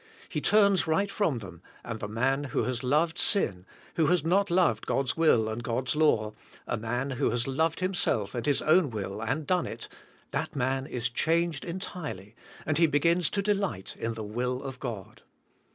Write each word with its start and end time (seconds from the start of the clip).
He 0.29 0.41
turns 0.41 0.87
right 0.87 1.11
from 1.11 1.37
them, 1.37 1.61
and 1.83 1.99
the 1.99 2.07
man 2.07 2.45
who 2.45 2.63
has 2.63 2.81
loved 2.83 3.19
sin, 3.19 3.67
who 3.97 4.07
has 4.07 4.25
not 4.25 4.49
loved 4.49 4.87
God's 4.87 5.15
will 5.15 5.47
and 5.47 5.61
God's 5.61 5.95
law, 5.95 6.33
a 6.65 6.75
man 6.75 7.11
who 7.11 7.29
has 7.29 7.45
loved 7.47 7.81
himself 7.81 8.33
and 8.33 8.47
his 8.47 8.63
own 8.63 8.89
will 8.89 9.21
and 9.21 9.45
done 9.45 9.67
it, 9.67 9.87
that 10.31 10.55
man 10.55 10.87
is 10.87 11.07
chang^ed 11.07 11.63
entirely, 11.63 12.33
and 12.65 12.79
he 12.79 12.87
begins 12.87 13.29
to 13.29 13.43
delight 13.43 13.95
in 13.95 14.15
the 14.15 14.23
will 14.23 14.63
of 14.63 14.79
God. 14.79 15.21